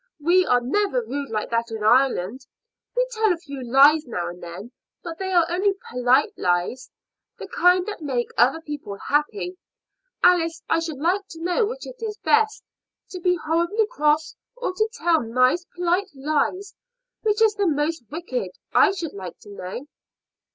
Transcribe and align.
We 0.19 0.47
are 0.47 0.61
never 0.61 1.05
rude 1.05 1.29
like 1.29 1.51
that 1.51 1.69
in 1.69 1.83
Ireland. 1.83 2.47
We 2.95 3.05
tell 3.11 3.31
a 3.31 3.37
few 3.37 3.61
lies 3.63 4.07
now 4.07 4.29
and 4.29 4.41
then, 4.41 4.71
but 5.03 5.19
they 5.19 5.31
are 5.31 5.45
only 5.47 5.75
polite 5.91 6.33
lies 6.39 6.89
the 7.37 7.47
kind 7.47 7.85
that 7.85 8.01
make 8.01 8.31
other 8.35 8.61
people 8.61 8.95
happy. 9.09 9.59
Alice, 10.23 10.63
I 10.67 10.79
should 10.79 10.97
like 10.97 11.27
to 11.27 11.43
know 11.43 11.67
which 11.67 11.85
is 11.85 12.17
best 12.23 12.63
to 13.11 13.19
be 13.19 13.35
horribly 13.45 13.85
cross, 13.85 14.35
or 14.55 14.73
to 14.73 14.89
tell 14.91 15.21
nice 15.21 15.65
polite 15.75 16.09
lies. 16.15 16.73
Which 17.21 17.39
is 17.39 17.53
the 17.53 17.67
most 17.67 18.01
wicked? 18.09 18.53
I 18.73 18.93
should 18.93 19.13
like 19.13 19.37
to 19.41 19.49
know." 19.51 19.85